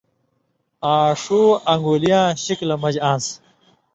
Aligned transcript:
آں 0.93 1.07
ݜُو 1.21 1.39
انگولِیاں 1.71 2.27
شکلہ 2.43 2.75
مژ 2.83 2.95
آن٘سیۡ۔ 3.09 3.37